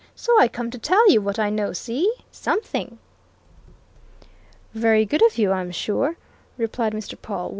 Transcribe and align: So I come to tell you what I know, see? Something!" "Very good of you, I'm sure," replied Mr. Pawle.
So 0.15 0.39
I 0.39 0.47
come 0.47 0.71
to 0.71 0.79
tell 0.79 1.11
you 1.11 1.21
what 1.21 1.37
I 1.37 1.51
know, 1.51 1.73
see? 1.73 2.11
Something!" 2.31 2.97
"Very 4.73 5.05
good 5.05 5.23
of 5.27 5.37
you, 5.37 5.51
I'm 5.51 5.69
sure," 5.69 6.17
replied 6.57 6.93
Mr. 6.93 7.15
Pawle. 7.21 7.49